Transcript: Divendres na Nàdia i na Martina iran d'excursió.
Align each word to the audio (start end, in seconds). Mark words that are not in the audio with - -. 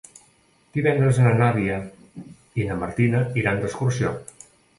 Divendres 0.77 1.19
na 1.25 1.33
Nàdia 1.41 1.77
i 2.63 2.67
na 2.71 2.79
Martina 2.81 3.23
iran 3.45 3.63
d'excursió. 3.63 4.17